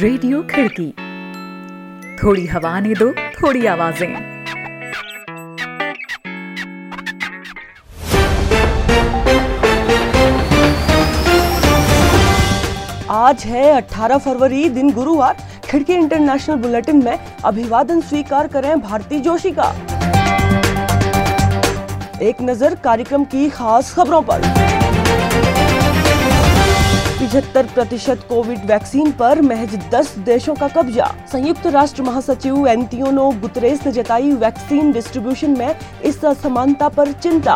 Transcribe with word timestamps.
Radio 0.00 0.40
खिड़की। 0.42 0.86
थोड़ी 2.16 2.46
हवा 2.46 2.80
ने 2.80 2.94
दो, 2.94 3.10
थोड़ी 3.12 3.66
आवाज़ें। 3.66 4.14
आज 13.10 13.44
है 13.44 13.72
18 13.72 14.18
फरवरी, 14.18 14.68
दिन 14.68 14.92
गुरुवार। 14.92 15.36
खिड़की 15.64 15.92
इंटरनेशनल 15.92 16.56
बुलेटिन 16.56 17.04
में 17.04 17.18
अभिवादन 17.44 18.00
स्वीकार 18.00 18.48
करें 18.48 18.80
भारती 18.80 19.20
जोशी 19.20 19.50
का। 19.58 19.70
एक 22.22 22.42
नज़र 22.42 22.74
कार्यक्रम 22.74 23.24
की 23.24 23.48
खास 23.50 23.94
खबरों 23.94 24.22
पर। 24.22 24.69
पिछहत्तर 27.20 27.66
प्रतिशत 27.66 28.20
कोविड 28.28 28.58
वैक्सीन 28.66 29.10
पर 29.12 29.40
महज 29.40 29.74
10 29.90 30.14
देशों 30.18 30.54
का 30.54 30.68
कब्जा। 30.68 31.06
संयुक्त 31.32 31.66
राष्ट्र 31.66 32.02
महासचिव 32.02 32.68
एंटियोनो 32.68 33.28
गुतरेस 33.30 33.84
ने 33.86 33.92
जताई 33.92 34.30
वैक्सीन 34.32 34.92
डिस्ट्रीब्यूशन 34.92 35.58
में 35.58 35.74
इस 36.04 36.24
असमानता 36.24 36.88
पर 36.88 37.12
चिंता। 37.12 37.54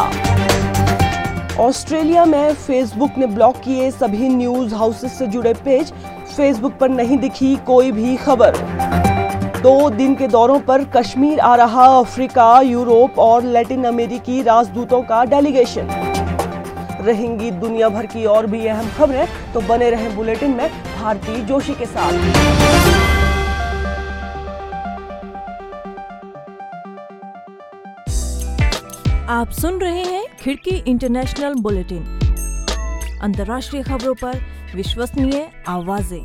ऑस्ट्रेलिया 1.58 2.24
में 2.24 2.55
फेसबुक 2.55 3.19
ने 3.19 3.27
ब्लॉक 3.27 3.56
किए 3.56 3.91
सभी 3.91 4.28
न्यूज़ 4.28 4.74
हाउसेस 4.74 5.19
से 5.19 5.27
जुड़े 5.27 5.55
पेज। 5.55 5.92
फेसबुक 6.36 6.72
पर 6.72 6.88
नहीं 6.88 7.19
दिखी 7.19 7.56
कोई 7.56 7.92
भी 7.92 8.16
खबर। 8.16 8.56
दो 9.62 9.91
दिन 9.91 10.14
के 10.14 10.28
दौरों 10.28 10.60
पर 10.60 10.84
कश्मीर 10.84 11.41
आ 11.41 11.55
रहा 11.55 11.86
अफ्रीका, 11.98 12.60
यूरोप 12.60 13.19
और 13.19 13.44
लैटिन 13.44 13.84
अमेरिकी 13.84 14.42
राजदूतों 14.42 15.02
का 15.02 15.24
डेलीगेशन। 15.24 16.13
रहेंगी 17.04 17.50
दुनिया 17.50 17.88
भर 17.88 18.06
की 18.06 18.24
और 18.26 18.46
भी 18.46 18.66
अहम 18.66 18.88
खबरें 18.96 19.52
तो 19.52 19.60
बने 19.60 19.90
रहें 19.90 20.14
बुलेटिन 20.16 20.50
में 20.50 20.68
भारती 20.96 21.40
जोशी 21.42 21.74
के 21.74 21.86
साथ। 21.86 22.12
आप 29.30 29.50
सुन 29.50 29.78
रहे 29.80 30.02
हैं 30.05 30.24
खिड़की 30.41 30.77
इंटरनेशनल 30.91 31.55
बुलेटिन। 31.55 32.02
अंतर्राष्ट्रीय 33.22 33.83
खबरों 33.83 34.14
पर 34.14 34.41
विश्वसनीय 34.74 35.48
आवाज़ें। 35.68 36.22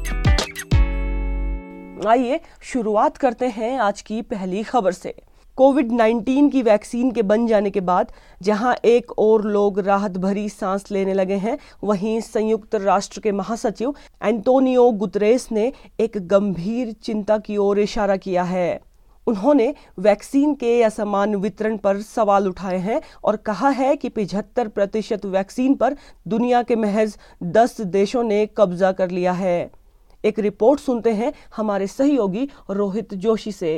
आइए 2.07 2.39
शुरुआत 2.63 3.17
करते 3.17 3.47
हैं 3.47 3.77
आज 3.79 4.01
की 4.01 4.21
पहली 4.21 4.63
खबर 4.63 4.91
से। 4.91 5.13
कोविड 5.59 5.89
19 5.91 6.49
की 6.51 6.61
वैक्सीन 6.61 7.11
के 7.11 7.21
बन 7.21 7.47
जाने 7.47 7.69
के 7.69 7.79
बाद 7.79 8.11
जहाँ 8.41 8.75
एक 8.85 9.11
और 9.19 9.43
लोग 9.45 9.79
राहत 9.79 10.17
भरी 10.17 10.47
सांस 10.49 10.85
लेने 10.91 11.13
लगे 11.13 11.35
हैं, 11.35 11.57
वहीं 11.83 12.19
संयुक्त 12.21 12.75
राष्ट्र 12.75 13.21
के 13.21 13.31
महासचिव 13.31 13.93
एंटोनियो 14.23 14.89
गुतरेस 14.91 15.47
ने 15.51 15.71
एक 15.99 16.17
गंभीर 16.27 16.91
चिंता 17.03 17.37
की 17.37 17.57
ओर 17.57 17.79
इशारा 17.79 18.17
किया 18.17 18.43
है। 18.43 18.79
उन्होंने 19.27 19.73
वैक्सीन 19.99 20.53
के 20.53 20.81
असमान 20.83 21.35
वितरण 21.35 21.77
पर 21.77 22.01
सवाल 22.03 22.47
उठाए 22.47 22.77
हैं 22.77 23.01
और 23.23 23.35
कहा 23.35 23.69
है 23.73 23.95
कि 23.95 24.09
पिछहत्तर 24.09 24.67
प्रतिशत 24.67 25.25
वैक्सीन 25.25 25.75
पर 25.75 25.97
दुनिया 26.27 26.63
के 26.63 26.75
महज 26.77 27.17
10 27.43 27.79
देशों 27.81 28.23
ने 28.23 28.45
कब्जा 28.57 28.91
कर 28.91 29.11
लिया 29.11 29.31
है। 29.33 29.71
एक 30.23 30.39
रिपोर्ट 30.39 30.79
सुनते 30.79 31.13
हैं 31.13 31.33
हमारे 31.55 31.87
सहयोगी 31.87 32.49
रोहित 32.69 33.13
जोशी 33.13 33.51
से। 33.51 33.77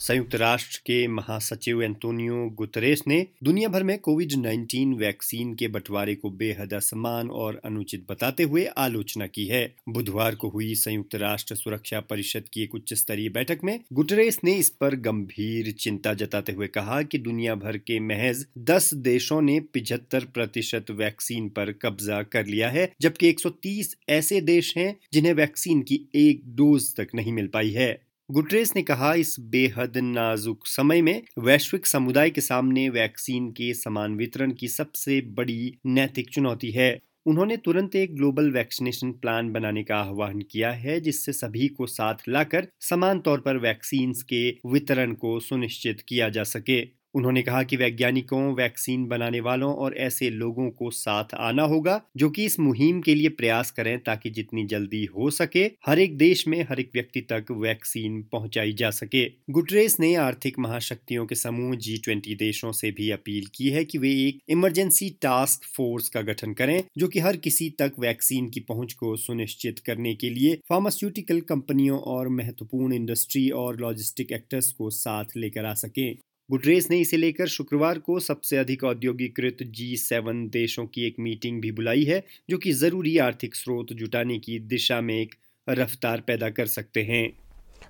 संयुक्त 0.00 0.34
राष्ट्र 0.34 0.78
के 0.78 1.06
महासचिव 1.08 1.82
एंटोनियो 1.82 2.48
गुतरेस 2.50 3.02
ने 3.08 3.26
दुनिया 3.44 3.68
भर 3.68 3.82
में 3.82 3.98
कोविड 3.98 4.32
19 4.32 4.94
वैक्सीन 4.98 5.54
के 5.54 5.68
बंटवारे 5.68 6.14
को 6.14 6.30
बेहद 6.30 6.74
असमान 6.74 7.30
और 7.30 7.60
अनुचित 7.64 8.06
बताते 8.10 8.42
हुए 8.42 8.64
आलोचना 8.64 9.26
की 9.26 9.46
है। 9.46 9.74
बुधवार 9.88 10.34
को 10.34 10.48
हुई 10.48 10.74
संयुक्त 10.74 11.14
राष्ट्र 11.14 11.54
सुरक्षा 11.54 12.00
परिषद 12.00 12.48
की 12.52 12.62
एक 12.62 12.74
उच्च 12.74 12.94
स्तरीय 12.94 13.28
बैठक 13.28 13.58
में 13.64 13.80
गुटरेस 13.92 14.40
ने 14.44 14.54
इस 14.54 14.70
पर 14.70 14.96
गंभीर 14.96 15.72
चिंता 15.72 16.14
जताते 16.14 16.52
हुए 16.52 16.66
कहा 16.66 17.02
कि 17.02 17.18
दुनिया 17.18 17.54
भर 17.54 17.76
के 17.76 18.00
महज 18.00 18.46
10 18.58 18.94
देशों 18.94 19.42
ने 19.42 19.60
पिछहत्तर 19.60 20.24
प्रतिशत 20.24 20.90
वैक्सीन 20.90 21.48
पर 21.48 21.72
कब्जा 21.72 22.22
कर 22.22 22.46
लिया 22.46 22.70
है, 22.70 22.92
जबकि 23.00 23.28
130 23.28 23.96
ऐसे 24.08 24.40
देश 24.40 24.76
हैं 24.76 24.96
जिन्हें 25.12 25.32
वैक्सीन 25.32 25.82
की 25.82 26.08
एक 26.14 26.42
डोज 26.46 26.94
तक 26.96 27.08
नहीं 27.14 27.32
मिल 27.32 27.46
पाई 27.46 27.70
है। 27.70 28.09
गुटरेस 28.30 28.72
ने 28.76 28.82
कहा, 28.82 29.14
इस 29.14 29.36
बेहद 29.40 29.96
नाजुक 29.96 30.66
समय 30.66 31.02
में 31.02 31.22
वैश्विक 31.38 31.86
समुदाय 31.86 32.30
के 32.30 32.40
सामने 32.40 32.88
वैक्सीन 32.88 33.50
के 33.50 33.74
समान 33.74 34.16
वितरण 34.16 34.52
की 34.52 34.68
सबसे 34.68 35.20
बड़ी 35.20 35.78
नैतिक 35.86 36.30
चुनौती 36.30 36.70
है। 36.70 37.00
उन्होंने 37.26 37.56
तुरंत 37.56 37.96
एक 37.96 38.14
ग्लोबल 38.14 38.50
वैक्सीनेशन 38.50 39.12
प्लान 39.12 39.52
बनाने 39.52 39.82
का 39.82 39.96
आह्वान 39.96 40.40
किया 40.40 40.70
है, 40.70 41.00
जिससे 41.00 41.32
सभी 41.32 41.68
को 41.68 41.86
साथ 41.86 42.14
लाकर 42.28 42.68
समान 42.80 43.20
तौर 43.20 43.40
पर 43.40 43.56
वैक्सीन 43.56 44.12
के 44.12 44.50
वितरण 44.50 45.12
को 45.12 45.40
सुनिश्चित 45.40 46.00
किया 46.08 46.28
जा 46.28 46.42
सके। 46.42 46.99
उन्होंने 47.14 47.42
कहा 47.42 47.62
कि 47.62 47.76
वैज्ञानिकों, 47.76 48.54
वैक्सीन 48.54 49.06
बनाने 49.06 49.40
वालों 49.40 49.74
और 49.74 49.96
ऐसे 49.96 50.30
लोगों 50.30 50.70
को 50.70 50.90
साथ 50.90 51.34
आना 51.34 51.62
होगा, 51.62 52.00
जो 52.16 52.30
कि 52.30 52.44
इस 52.44 52.58
मुहिम 52.60 53.00
के 53.00 53.14
लिए 53.14 53.28
प्रयास 53.28 53.70
करें 53.70 53.98
ताकि 53.98 54.30
जितनी 54.30 54.64
जल्दी 54.66 55.04
हो 55.04 55.30
सके, 55.30 55.70
हर 55.86 55.98
एक 55.98 56.16
देश 56.18 56.48
में 56.48 56.62
हर 56.70 56.80
एक 56.80 56.90
व्यक्ति 56.94 57.20
तक 57.20 57.46
वैक्सीन 57.50 58.22
पहुंचाई 58.22 58.72
जा 58.72 58.90
सके। 58.90 59.24
गुटरेस 59.50 59.96
ने 60.00 60.14
आर्थिक 60.14 60.58
महाशक्तियों 60.58 61.26
के 61.26 61.34
समूह 61.34 61.74
जी 61.76 61.96
ट्वेंटी 61.96 62.34
देशों 62.34 62.72
से 62.72 62.90
भी 62.90 63.10
अपील 63.10 63.46
की 63.54 63.70
है 63.70 63.84
कि 63.84 63.98
वे 63.98 64.10
एक 64.28 64.40
इमरजेंसी 64.48 65.10
टास्क 65.22 65.64
फोर्स 65.76 66.08
का 66.08 66.22
गठन 66.22 66.52
करें, 66.52 66.82
जो 66.98 67.08
कि 67.08 67.18
हर 67.18 67.36
किसी 67.36 67.70
तक 67.70 67.92
वैक्सीन 67.98 68.48
की 68.48 68.60
पहुँच 68.60 68.92
को 68.92 69.16
सुनिश्चित 69.16 69.78
करने 69.78 70.14
के 70.14 70.30
लिए 70.30 70.54
फार्मास्यूटिकल 70.68 71.40
कंपनियों 71.40 71.98
और 71.98 72.28
महत्वपूर्ण 72.28 72.92
इंडस्ट्री 72.92 73.50
और 73.50 73.80
लॉजिस्टिक 73.80 74.32
एक्टर्स 74.32 74.72
को 74.72 74.90
साथ 74.90 75.24
लेकर 75.36 75.64
आ 75.64 75.74
सके। 75.74 76.29
गुटरेस 76.50 76.90
ने 76.90 76.98
इसे 76.98 77.16
लेकर 77.16 77.46
शुक्रवार 77.46 77.98
को 77.98 78.18
सबसे 78.20 78.56
अधिक 78.56 78.84
औद्योगिकृत 78.84 79.56
जी 79.62 79.96
सेवन 79.96 80.48
देशों 80.48 80.86
की 80.86 81.06
एक 81.06 81.16
मीटिंग 81.20 81.60
भी 81.60 81.70
बुलाई 81.72 82.04
है, 82.04 82.24
जो 82.50 82.58
कि 82.58 82.72
ज़रूरी 82.72 83.18
आर्थिक 83.18 83.54
स्रोत 83.56 83.92
जुटाने 83.92 84.38
की 84.38 84.58
दिशा 84.58 85.00
में 85.00 85.14
एक 85.14 85.34
रफ्तार 85.68 86.20
पैदा 86.20 86.50
कर 86.50 86.66
सकते 86.66 87.02
हैं। 87.02 87.32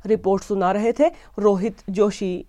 रिपोर्ट 0.07 0.43
सुना 0.43 0.73
रहे 0.73 0.93
थे 0.93 1.09
रोहित 1.39 1.77
जोशी। 1.91 2.45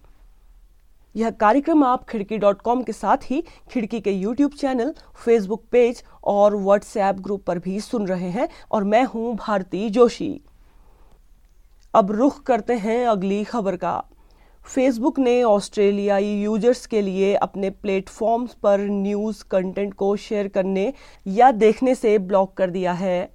यह 1.16 1.30
कार्यक्रम 1.30 1.84
आप 1.84 2.10
खिड़की 2.10 2.38
डॉट 2.38 2.62
कॉम 2.62 2.84
के 2.84 2.94
साथ 2.94 3.32
ही 3.32 3.44
खिड़की 3.72 4.02
के 4.02 4.12
यूट्यूब 4.12 4.52
चैनल, 4.52 4.94
फेसबुक 5.26 5.66
पेज 5.72 6.04
और 6.24 6.56
व्हाट्सएप 6.56 7.16
ग्रुप 7.16 7.46
पर 7.46 7.60
भी 7.60 7.80
सुन 7.80 8.08
रहे 8.08 8.30
हैं 8.30 8.50
और 8.72 8.84
मैं 8.84 9.04
हूँ 9.06 9.36
भारती 9.36 9.90
जोशी। 9.90 10.42
अब 11.94 12.12
रुख 12.12 12.44
करते 12.44 12.74
हैं 12.74 13.06
अगली 13.08 13.44
खबर 13.44 13.76
का। 13.76 14.02
फेसबुक 14.66 15.18
ने 15.20 15.42
ऑस्ट्रेलियाई 15.44 16.26
यूज़र्स 16.34 16.86
के 16.86 17.02
लिए 17.02 17.34
अपने 17.36 17.70
प्लेटफॉर्म्स 17.72 18.54
पर 18.54 18.80
न्यूज़ 18.82 19.44
कंटेंट 19.52 19.94
को 19.94 20.16
शेयर 20.18 20.48
करने 20.48 20.94
या 21.28 21.50
देखने 21.54 21.96
से 21.96 22.18
ब्लॉक 22.20 22.54
कर 22.58 22.70
दिया 22.70 22.94
है। 22.94 23.30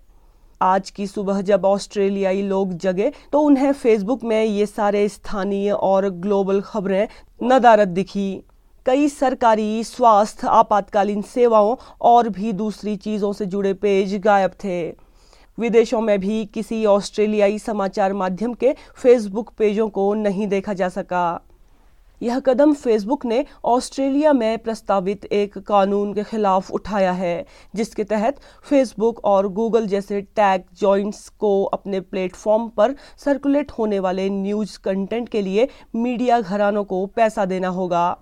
आज 0.60 0.90
की 0.90 1.06
सुबह 1.06 1.40
जब 1.42 1.64
ऑस्ट्रेलियाई 1.64 2.42
लोग 2.42 2.72
जगे 2.78 3.12
तो 3.32 3.40
उन्हें 3.40 3.72
फेसबुक 3.72 4.24
में 4.24 4.44
ये 4.44 4.66
सारे 4.66 5.08
स्थानीय 5.08 5.70
और 5.70 6.08
ग्लोबल 6.10 6.60
खबरें 6.62 7.08
नदारत 7.42 7.88
दिखी। 7.90 8.42
कई 8.86 9.08
सरकारी 9.10 9.82
स्वास्थ्य 9.84 10.46
आपातकालीन 10.48 11.22
सेवाओं 11.24 11.76
और 12.02 12.28
भी 12.28 12.52
दूसरी 12.54 12.96
चीज़ों 12.98 13.32
से 13.32 13.46
जुड़े 13.46 13.74
पेज 13.74 14.16
गायब 14.24 14.52
थे। 14.64 15.05
विदेशों 15.58 16.00
में 16.00 16.18
भी 16.20 16.44
किसी 16.44 16.84
ऑस्ट्रेलियाई 16.86 17.58
समाचार 17.58 18.12
माध्यम 18.12 18.54
के 18.54 18.74
फेसबुक 19.02 19.52
पेजों 19.58 19.88
को 19.88 20.12
नहीं 20.14 20.46
देखा 20.46 20.72
जा 20.72 20.88
सका। 20.88 21.40
यह 22.22 22.38
कदम 22.40 22.72
फेसबुक 22.74 23.24
ने 23.26 23.44
ऑस्ट्रेलिया 23.64 24.32
में 24.32 24.58
प्रस्तावित 24.58 25.24
एक 25.24 25.58
कानून 25.58 26.12
के 26.14 26.22
खिलाफ 26.22 26.70
उठाया 26.70 27.10
है, 27.12 27.46
जिसके 27.74 28.04
तहत 28.04 28.40
फेसबुक 28.68 29.24
और 29.24 29.48
गूगल 29.48 29.86
जैसे 29.86 30.20
टैग 30.36 30.62
जॉइंट्स 30.80 31.28
को 31.28 31.62
अपने 31.64 32.00
प्लेटफॉर्म 32.00 32.68
पर 32.68 32.94
सर्कुलेट 33.24 33.70
होने 33.70 33.98
वाले 33.98 34.28
न्यूज़ 34.30 34.78
कंटेंट 34.84 35.28
के 35.28 35.42
लिए 35.42 35.68
मीडिया 35.94 36.40
घरानों 36.40 36.84
को 36.84 37.04
पैसा 37.06 37.44
देना 37.44 37.68
होगा। 37.68 38.16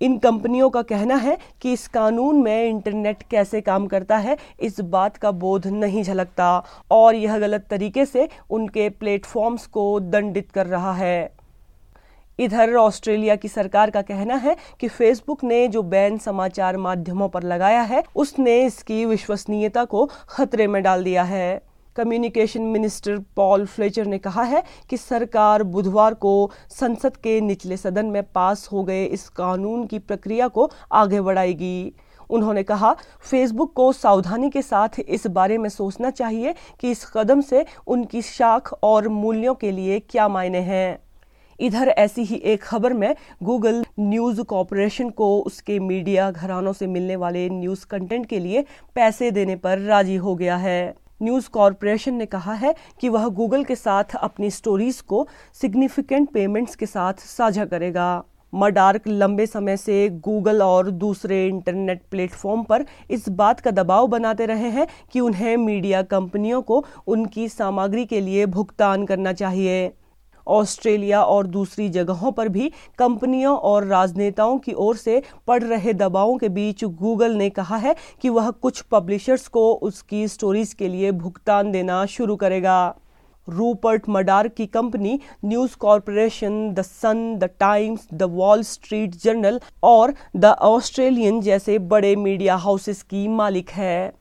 इन 0.00 0.16
कंपनियों 0.18 0.68
का 0.70 0.82
कहना 0.82 1.14
है 1.14 1.36
कि 1.62 1.72
इस 1.72 1.86
कानून 1.88 2.36
में 2.36 2.68
इंटरनेट 2.68 3.22
कैसे 3.22 3.60
काम 3.60 3.86
करता 3.86 4.16
है, 4.16 4.36
इस 4.60 4.80
बात 4.80 5.16
का 5.16 5.30
बोध 5.30 5.66
नहीं 5.66 6.02
झलकता 6.02 6.64
और 6.90 7.14
यह 7.14 7.38
गलत 7.38 7.66
तरीके 7.70 8.06
से 8.06 8.28
उनके 8.50 8.88
प्लेटफॉर्म्स 8.90 9.66
को 9.66 10.00
दंडित 10.00 10.50
कर 10.50 10.66
रहा 10.66 10.92
है। 10.92 11.32
इधर 12.38 12.74
ऑस्ट्रेलिया 12.74 13.36
की 13.36 13.48
सरकार 13.48 13.90
का 13.90 14.02
कहना 14.02 14.34
है 14.34 14.56
कि 14.80 14.88
फेसबुक 14.88 15.42
ने 15.44 15.66
जो 15.68 15.82
बैन 15.82 16.16
समाचार 16.18 16.76
माध्यमों 16.76 17.28
पर 17.28 17.42
लगाया 17.42 17.82
है, 17.82 18.02
उसने 18.16 18.60
इसकी 18.66 19.04
विश्वसनीयता 19.04 19.84
को 19.84 20.08
खतरे 20.28 20.66
में 20.66 20.82
डाल 20.82 21.04
दिया 21.04 21.22
है। 21.22 21.69
कम्युनिकेशन 21.96 22.62
मिनिस्टर 22.62 23.18
पॉल 23.36 23.66
फ्लेचर 23.66 24.06
ने 24.06 24.18
कहा 24.18 24.42
है 24.42 24.62
कि 24.90 24.96
सरकार 24.96 25.62
बुधवार 25.62 26.14
को 26.14 26.50
संसद 26.70 27.16
के 27.16 27.40
निचले 27.40 27.76
सदन 27.76 28.06
में 28.06 28.22
पास 28.24 28.68
हो 28.72 28.84
गए 28.84 29.04
इस 29.04 29.28
कानून 29.28 29.86
की 29.86 29.98
प्रक्रिया 29.98 30.48
को 30.48 30.70
आगे 30.92 31.20
बढ़ाएगी। 31.20 31.92
उन्होंने 32.30 32.62
कहा, 32.62 32.94
फेसबुक 33.20 33.72
को 33.72 33.92
सावधानी 33.92 34.50
के 34.50 34.62
साथ 34.62 34.98
इस 35.00 35.26
बारे 35.26 35.58
में 35.58 35.68
सोचना 35.68 36.10
चाहिए 36.10 36.54
कि 36.80 36.90
इस 36.90 37.04
कदम 37.14 37.40
से 37.40 37.64
उनकी 37.86 38.22
शाख 38.22 38.72
और 38.82 39.08
मूल्यों 39.08 39.54
के 39.54 39.70
लिए 39.70 39.98
क्या 40.00 40.28
मायने 40.28 40.60
हैं। 40.60 40.98
इधर 41.60 41.88
ऐसी 41.88 42.22
ही 42.22 42.36
एक 42.36 42.62
खबर 42.62 42.92
में 42.92 43.14
गूगल 43.42 43.84
न्यूज़ 44.00 44.40
कॉरपोरेशन 44.42 45.10
को 45.10 45.38
उसके 45.40 45.78
मीडिया 45.78 46.30
घरानों 46.30 46.72
से 46.72 46.86
मिलने 46.86 47.16
वाले 47.16 47.48
न्यूज़ 47.50 47.86
कंटेंट 47.86 48.26
के 48.26 48.38
लिए 48.38 48.64
पैसे 48.94 49.30
देने 49.30 49.56
पर 49.56 49.78
राज़ी 49.78 50.16
हो 50.16 50.34
गया 50.34 50.56
है। 50.56 50.94
न्यूज़ 51.22 51.48
कॉरपोरेशन 51.50 52.14
ने 52.14 52.26
कहा 52.26 52.54
है 52.54 52.74
कि 53.00 53.08
वह 53.08 53.28
गूगल 53.28 53.64
के 53.64 53.74
साथ 53.76 54.16
अपनी 54.16 54.50
स्टोरीज 54.50 55.00
को 55.00 55.26
सिग्निफिकेंट 55.60 56.28
पेमेंट्स 56.30 56.74
के 56.74 56.86
साथ 56.86 57.14
साझा 57.26 57.64
करेगा। 57.64 58.22
मडार्क 58.52 59.02
लंबे 59.08 59.46
समय 59.46 59.76
से 59.76 60.08
गूगल 60.08 60.62
और 60.62 60.90
दूसरे 60.90 61.46
इंटरनेट 61.46 62.02
प्लेटफॉर्म 62.10 62.62
पर 62.62 62.84
इस 63.10 63.28
बात 63.28 63.60
का 63.60 63.70
दबाव 63.70 64.06
बनाते 64.06 64.46
रहे 64.46 64.70
हैं 64.70 64.86
कि 65.12 65.20
उन्हें 65.20 65.56
मीडिया 65.56 66.02
कंपनियों 66.02 66.62
को 66.62 66.84
उनकी 67.06 67.48
सामग्री 67.48 68.04
के 68.06 68.20
लिए 68.20 68.46
भुगतान 68.46 69.06
करना 69.06 69.32
चाहिए। 69.32 69.92
ऑस्ट्रेलिया 70.46 71.22
और 71.22 71.46
दूसरी 71.46 71.88
जगहों 71.88 72.32
पर 72.32 72.48
भी 72.48 72.72
कंपनियों 72.98 73.56
और 73.56 73.86
राजनेताओं 73.86 74.58
की 74.58 74.72
ओर 74.72 74.96
से 74.96 75.22
पड़ 75.46 75.62
रहे 75.62 75.92
दबावों 75.92 76.38
के 76.38 76.48
बीच 76.48 76.84
गूगल 76.84 77.32
ने 77.32 77.50
कहा 77.50 77.76
है 77.76 77.94
कि 78.22 78.28
वह 78.28 78.50
कुछ 78.50 78.80
पब्लिशर्स 78.80 79.48
को 79.48 79.72
उसकी 79.72 80.26
स्टोरीज 80.28 80.72
के 80.72 80.88
लिए 80.88 81.12
भुगतान 81.12 81.72
देना 81.72 82.04
शुरू 82.06 82.36
करेगा। 82.36 82.94
रूपर्ट 83.48 84.02
मडार 84.08 84.48
की 84.48 84.66
company 84.66 85.18
News 85.44 85.76
Corporation, 85.76 86.72
the 86.74 86.82
Sun, 86.82 87.36
the 87.38 87.44
Times, 87.60 88.06
the 88.14 88.22
Wall 88.22 88.62
Street 88.62 89.14
Journal 89.14 89.60
और 89.82 90.14
द 90.36 90.44
ऑस्ट्रेलियन 90.44 91.40
जैसे 91.40 91.78
बड़े 91.78 92.14
मीडिया 92.16 92.56
हाउसेस 92.56 93.02
की 93.02 93.26
मालिक 93.28 93.70
है। 93.70 94.19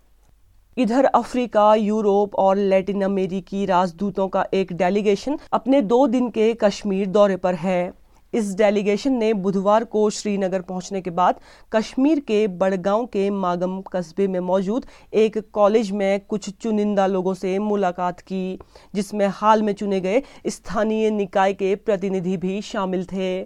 इधर 0.80 1.06
अफ्रीका, 1.06 1.74
यूरोप 1.76 2.36
और 2.36 2.58
लैटिन 2.58 3.02
अमेरिकी 3.04 3.66
राजदूतों 3.66 4.28
का 4.28 4.46
एक 4.54 4.72
डेलीगेशन 4.74 5.38
अपने 5.54 5.82
दो 5.84 6.06
दिन 6.08 6.30
के 6.30 6.54
कश्मीर 6.54 7.08
दौरे 7.08 7.36
पर 7.38 7.56
है। 7.56 7.92
इस 8.34 8.54
डेलीगेशन 8.56 9.14
ने 9.14 9.34
बुधवार 9.36 9.84
को 9.86 10.10
श्रीनगर 10.10 10.62
पहुँचने 10.62 11.02
के 11.02 11.10
बाद 11.10 11.40
कश्मीर 11.72 12.20
के 12.20 12.48
बड़गांव 12.56 13.06
के 13.06 13.30
मागम 13.30 13.80
कस्बे 13.94 14.28
में 14.28 14.40
मौजूद 14.42 14.86
एक 15.16 15.38
कॉलेज 15.54 15.92
में 15.92 16.20
कुछ 16.20 16.50
चुनिंदा 16.52 17.08
लोगों 17.08 17.34
से 17.34 17.58
मुलाकात 17.60 18.20
की, 18.22 18.60
जिसमें 18.96 19.28
हाल 19.32 19.64
में 19.64 19.74
चुने 19.74 20.00
गए 20.02 20.24
स्थानीय 20.48 21.10
निकाय 21.12 21.54
के 21.54 21.76
प्रतिनिधि 21.76 22.38
भी 22.38 22.62
शामिल 22.62 23.06
थे। 23.06 23.40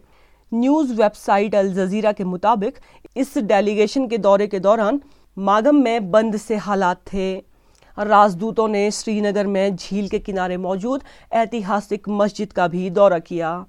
न्यूज़ 0.52 0.94
वेबसाइट 0.94 1.56
अल 1.56 1.74
जजीरा 1.74 2.12
के 2.12 2.24
मुताबिक 2.26 2.80
इस 3.18 3.38
डेलीगेशन 3.38 4.08
के 4.08 4.18
दौरे 4.20 4.48
के 4.48 4.60
दौरान 4.60 5.02
मागम 5.38 5.76
में 5.76 6.12
बंद 6.12 6.38
से 6.38 6.56
हालात 6.56 7.00
थे। 7.14 7.34
राजदूतों 7.98 8.68
ने 8.68 8.92
श्रीनगर 8.92 9.48
में 9.48 9.76
झील 9.76 10.08
के 10.10 10.20
किनारे 10.20 10.58
मौजूद 10.58 11.04
ऐतिहासिक 11.34 12.10
मस्जिद 12.10 12.52
का 12.54 12.68
भी 12.68 12.90
दौरा 12.90 13.20
किया। 13.20 13.66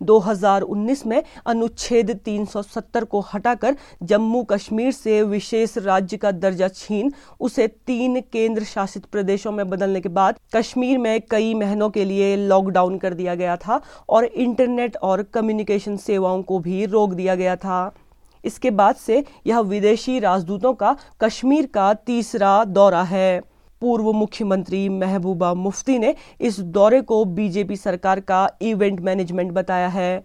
2019 0.00 1.06
में 1.06 1.22
अनुच्छेद 1.46 2.10
370 2.24 3.04
को 3.04 3.20
हटाकर 3.34 3.76
जम्मू 4.02 4.42
कश्मीर 4.42 4.90
से 4.92 5.22
विशेष 5.22 5.78
राज्य 5.78 6.16
का 6.16 6.30
दर्जा 6.30 6.68
छीन, 6.68 7.12
उसे 7.40 7.68
तीन 7.68 8.20
केंद्र 8.20 8.64
शासित 8.64 9.04
प्रदेशों 9.04 9.52
में 9.52 9.68
बदलने 9.70 10.00
के 10.00 10.08
बाद 10.08 10.38
कश्मीर 10.54 10.98
में 10.98 11.20
कई 11.30 11.54
महीनों 11.54 11.90
के 11.90 12.04
लिए 12.04 12.36
लॉकडाउन 12.36 12.98
कर 12.98 13.14
दिया 13.14 13.34
गया 13.34 13.56
था 13.56 13.80
और 14.08 14.24
इंटरनेट 14.24 14.96
और 14.96 15.22
कम्युनिकेशन 15.22 15.96
सेवाओं 15.96 16.42
को 16.42 16.58
भी 16.58 16.86
रोक 16.86 17.12
दिया 17.12 17.34
गया 17.34 17.56
था। 17.56 17.94
इसके 18.44 18.70
बाद 18.70 18.94
से 18.96 19.24
यह 19.46 19.58
विदेशी 19.60 20.18
राजदूतों 20.18 20.72
का 20.74 20.96
कश्मीर 21.20 21.66
का 21.66 21.92
तीसरा 21.94 22.64
दौरा 22.64 23.02
है। 23.02 23.40
पूर्व 23.82 24.12
मुख्यमंत्री 24.12 24.88
महबूबा 24.88 25.54
मुफ्ती 25.54 25.98
ने 25.98 26.14
इस 26.40 26.60
दौरे 26.60 27.00
को 27.00 27.24
बीजेपी 27.24 27.76
सरकार 27.76 28.20
का 28.20 28.48
इवेंट 28.62 29.00
मैनेजमेंट 29.00 29.52
बताया 29.52 29.88
है। 29.88 30.24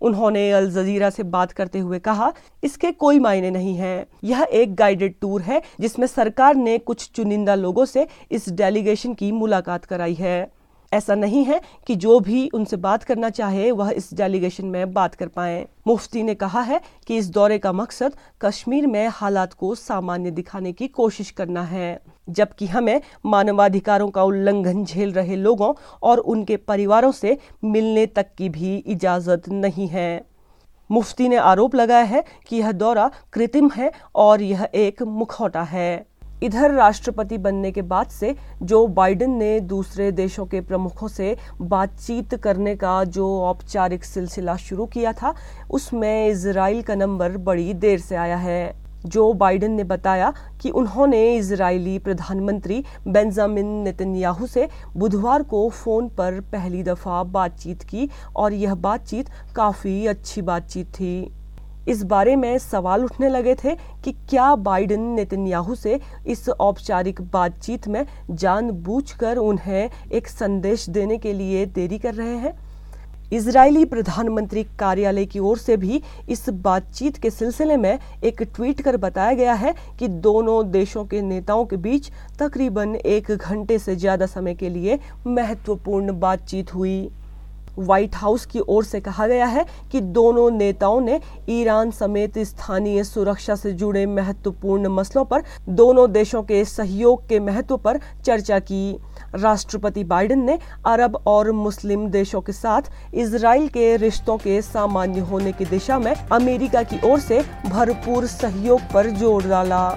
उन्होंने 0.00 0.50
अल 0.52 0.70
जजीरा 0.70 1.10
से 1.10 1.22
बात 1.22 1.52
करते 1.52 1.78
हुए 1.78 1.98
कहा, 1.98 2.32
इसके 2.64 2.90
कोई 2.92 3.18
मायने 3.18 3.50
नहीं 3.50 3.74
है। 3.76 4.06
यह 4.24 4.46
एक 4.52 4.74
गाइडेड 4.74 5.14
टूर 5.20 5.42
है, 5.42 5.62
जिसमें 5.80 6.06
सरकार 6.06 6.54
ने 6.54 6.76
कुछ 6.78 7.10
चुनिंदा 7.10 7.54
लोगों 7.54 7.84
से 7.84 8.06
इस 8.30 8.48
डेलीगेशन 8.48 9.14
की 9.14 9.32
मुलाकात 9.32 9.84
कराई 9.84 10.14
है। 10.14 10.55
ऐसा 10.92 11.14
नहीं 11.14 11.44
है 11.44 11.60
कि 11.86 11.96
जो 11.96 12.20
भी 12.20 12.48
उनसे 12.48 12.76
बात 12.76 13.02
करना 13.02 13.30
चाहे, 13.30 13.70
वह 13.70 13.90
इस 13.90 14.14
डेलीगेशन 14.14 14.66
में 14.66 14.92
बात 14.92 15.14
कर 15.14 15.28
पाए। 15.28 15.68
मुफ्ती 15.86 16.22
ने 16.22 16.34
कहा 16.34 16.60
है 16.60 16.80
कि 17.06 17.16
इस 17.16 17.30
दौरे 17.30 17.58
का 17.58 17.72
मकसद 17.72 18.16
कश्मीर 18.40 18.86
में 18.86 19.08
हालात 19.08 19.52
को 19.52 19.74
सामान्य 19.74 20.30
दिखाने 20.30 20.72
की 20.72 20.88
कोशिश 20.88 21.30
करना 21.30 21.62
है। 21.62 22.00
जबकि 22.28 22.66
हमें 22.66 23.00
मानवाधिकारों 23.26 24.10
का 24.10 24.22
उल्लंघन 24.22 24.84
झेल 24.84 25.12
रहे 25.12 25.36
लोगों 25.36 25.74
और 26.02 26.18
उनके 26.18 26.56
परिवारों 26.56 27.12
से 27.12 27.38
मिलने 27.64 28.06
तक 28.06 28.26
की 28.38 28.48
भी 28.48 28.76
इजाज़त 28.76 29.48
नहीं 29.48 29.88
है। 29.88 30.26
मुफ्ती 30.90 31.28
ने 31.28 31.36
आरोप 31.36 31.74
लगाया 31.74 32.04
है 32.04 32.24
कि 32.46 32.56
यह 32.56 32.72
दौरा 32.72 33.10
कृत्रिम 33.32 33.70
है 33.76 33.92
और 34.14 34.42
यह 34.42 34.68
एक 34.74 35.02
मुखौटा 35.02 35.62
है। 35.62 36.06
इधर 36.42 36.70
राष्ट्रपति 36.70 37.38
बनने 37.38 37.70
के 37.72 37.82
बाद 37.82 38.08
से 38.08 38.34
जो 38.62 38.86
बाइडेन 38.86 39.30
ने 39.30 39.58
दूसरे 39.60 40.10
देशों 40.12 40.46
के 40.46 40.60
प्रमुखों 40.60 41.08
से 41.08 41.36
बातचीत 41.60 42.34
करने 42.34 42.74
का 42.76 43.02
जो 43.04 43.28
औपचारिक 43.42 44.04
सिलसिला 44.04 44.56
शुरू 44.56 44.86
किया 44.86 45.12
था, 45.12 45.34
उसमें 45.70 46.26
इसराइल 46.28 46.82
का 46.82 46.94
नंबर 46.94 47.36
बड़ी 47.36 47.72
देर 47.74 47.98
से 47.98 48.16
आया 48.16 48.36
है। 48.36 48.74
जो 49.06 49.32
बाइडेन 49.32 49.72
ने 49.72 49.84
बताया 49.84 50.32
कि 50.62 50.70
उन्होंने 50.70 51.36
इजरायली 51.36 51.98
प्रधानमंत्री 51.98 52.82
बेंजामिन 53.08 53.66
नेतन्याहू 53.82 54.46
से 54.46 54.68
बुधवार 54.96 55.42
को 55.42 55.68
फ़ोन 55.70 56.08
पर 56.08 56.40
पहली 56.52 56.82
दफ़ा 56.82 57.22
बातचीत 57.22 57.82
की 57.82 58.08
और 58.36 58.52
यह 58.52 58.74
बातचीत 58.74 59.28
काफ़ी 59.56 60.06
अच्छी 60.06 60.42
बातचीत 60.42 60.86
थी। 60.86 61.35
इस 61.88 62.02
बारे 62.02 62.36
में 62.36 62.58
सवाल 62.58 63.04
उठने 63.04 63.28
लगे 63.28 63.54
थे 63.54 63.74
कि 64.04 64.12
क्या 64.30 64.54
बाइडेन 64.56 65.00
नेतन्याहू 65.14 65.74
से 65.74 65.98
इस 66.26 66.48
औपचारिक 66.48 67.20
बातचीत 67.32 67.88
में 67.88 68.04
जानबूझकर 68.30 69.36
उन्हें 69.36 69.90
एक 70.12 70.28
संदेश 70.28 70.88
देने 70.90 71.18
के 71.18 71.32
लिए 71.32 71.66
देरी 71.66 71.98
कर 71.98 72.14
रहे 72.14 72.36
हैं? 72.36 72.54
इजरायली 73.32 73.84
प्रधानमंत्री 73.84 74.62
कार्यालय 74.78 75.24
की 75.26 75.38
ओर 75.38 75.58
से 75.58 75.76
भी 75.76 76.00
इस 76.28 76.48
बातचीत 76.48 77.16
के 77.16 77.30
सिलसिले 77.30 77.76
में 77.76 77.98
एक 78.24 78.42
ट्वीट 78.56 78.82
कर 78.82 78.96
बताया 78.96 79.32
गया 79.32 79.54
है 79.54 79.74
कि 79.98 80.08
दोनों 80.08 80.70
देशों 80.70 81.04
के 81.04 81.22
नेताओं 81.22 81.64
के 81.64 81.76
बीच 81.76 82.10
तकरीबन 82.38 82.94
एक 82.96 83.30
घंटे 83.30 83.78
से 83.78 83.96
ज़्यादा 83.96 84.26
समय 84.26 84.54
के 84.54 84.68
लिए 84.68 84.98
महत्वपूर्ण 85.26 86.18
बातचीत 86.20 86.74
हुई। 86.74 87.08
व्हाइट 87.78 88.14
हाउस 88.14 88.46
की 88.46 88.60
ओर 88.60 88.84
से 88.84 89.00
कहा 89.00 89.26
गया 89.26 89.46
है 89.46 89.64
कि 89.92 90.00
दोनों 90.00 90.50
नेताओं 90.50 91.00
ने 91.00 91.20
ईरान 91.50 91.90
समेत 91.90 92.38
स्थानीय 92.38 93.04
सुरक्षा 93.04 93.54
से 93.54 93.72
जुड़े 93.72 94.04
महत्वपूर्ण 94.06 94.88
मसलों 94.90 95.24
पर 95.24 95.42
दोनों 95.68 96.10
देशों 96.12 96.42
के 96.42 96.64
सहयोग 96.64 97.28
के 97.28 97.40
महत्व 97.40 97.76
पर 97.76 98.00
चर्चा 98.24 98.58
की। 98.60 98.96
राष्ट्रपति 99.34 100.04
बाइडेन 100.04 100.44
ने 100.44 100.58
अरब 100.86 101.22
और 101.26 101.50
मुस्लिम 101.52 102.06
देशों 102.10 102.40
के 102.40 102.52
साथ 102.52 102.90
इसराइल 103.14 103.68
के 103.68 103.96
रिश्तों 103.96 104.36
के 104.38 104.60
सामान्य 104.62 105.20
होने 105.22 105.52
की 105.52 105.64
दिशा 105.64 105.98
में 105.98 106.14
अमेरिका 106.14 106.82
की 106.82 107.00
ओर 107.04 107.20
से 107.20 107.44
भरपूर 107.66 108.26
सहयोग 108.26 108.80
पर 108.94 109.10
ज़ोर 109.10 109.46
डाला। 109.48 109.88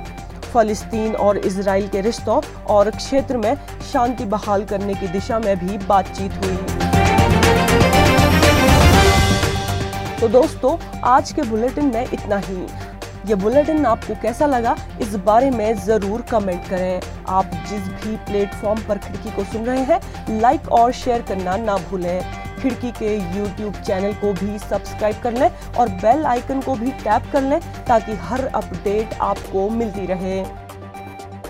फलस्तीन 0.54 1.16
और 1.16 1.38
इसराइल 1.38 1.88
के 1.88 2.02
रिश्तों 2.02 2.42
और 2.70 2.90
क्षेत्र 2.92 3.38
में 3.38 3.56
शांति 3.92 4.26
बहाल 4.26 4.66
करने 4.66 4.94
की 4.94 5.08
दिशा 5.08 5.40
में 5.40 5.56
भी 5.58 5.78
बातचीत 5.78 6.44
हुई। 6.44 6.79
तो 10.20 10.28
दोस्तों, 10.28 10.76
आज 11.06 11.32
के 11.32 11.42
बुलेटिन 11.42 11.86
में 11.86 12.08
इतना 12.14 12.38
ही। 12.38 12.66
ये 13.28 13.36
बुलेटिन 13.36 13.86
आपको 13.86 14.16
कैसा 14.22 14.46
लगा, 14.46 14.76
इस 15.02 15.16
बारे 15.26 15.50
में 15.50 15.74
ज़रूर 15.76 16.22
कमेंट 16.22 16.68
करें। 16.70 17.02
आप 17.30 17.52
जिस 17.70 17.88
भी 18.02 18.16
प्लेटफॉर्म 18.26 18.82
पर 18.88 18.98
खिड़की 18.98 19.32
को 19.32 19.44
सुन 19.44 19.64
रहे 19.66 19.84
हैं, 19.84 20.00
लाइक 20.42 20.68
और 20.72 20.92
शेयर 20.94 21.22
करना 21.22 21.56
ना 21.58 21.78
भूलें। 21.90 22.22
खिड़की 22.62 22.92
के 22.92 23.16
यूट्यूब 23.38 23.82
चैनल 23.82 24.14
को 24.14 24.34
भी 24.34 24.58
सब्सक्राइब 24.60 25.22
कर 25.24 25.34
लें 25.34 25.50
और 25.80 25.90
बेल 26.04 26.26
आइकन 26.26 26.62
को 26.62 26.76
भी 26.76 26.92
टैप 27.04 27.32
कर 27.34 27.42
लें, 27.42 27.60
ताकि 27.88 28.16
हर 28.22 28.46
अपडेट 28.46 29.14
आपको 29.22 29.70
मिलती 29.70 30.06
रहे। 30.06 30.44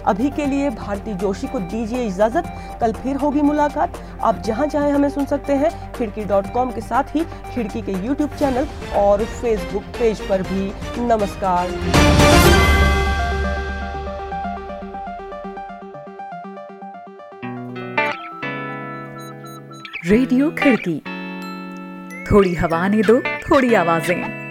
अभी 0.06 0.30
के 0.30 0.46
लिए 0.46 0.70
भारती 0.70 1.14
जोशी 1.14 1.48
को 1.48 1.60
दीजिए 1.62 2.04
इजाज़त। 2.04 2.54
कल 2.82 2.94
फिर 2.94 3.16
होगी 3.16 3.42
मुलाकात। 3.42 3.98
आप 4.24 4.42
जहाँ 4.46 4.68
चाहे 4.68 4.92
हमें 4.92 5.10
सुन 5.10 5.26
सकते 5.26 5.54
हैं, 5.54 5.72
खिड़की 5.94 6.24
डॉट 6.26 6.52
कॉम 6.54 6.72
के 6.72 6.82
साथ 6.82 7.16
ही 7.16 7.24
खिड़की 7.54 7.82
के 7.82 7.92
यूट्यूब 8.06 8.30
चैनल 8.30 8.68
और 8.96 9.26
फेसबुक 9.26 9.84
पेज 10.00 10.22
पर 10.22 10.42
भी। 10.44 10.72
नमस्कार। 11.08 11.68
रेडियो 20.06 20.50
खिड़की। 20.52 21.00
थोड़ी 22.32 22.54
हवा 22.56 22.88
ने 22.88 23.02
दो, 23.02 23.20
थोड़ी 23.20 23.74
आवाज़ें। 23.74 24.49